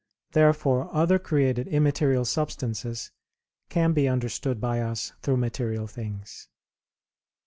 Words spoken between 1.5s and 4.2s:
immaterial substances can be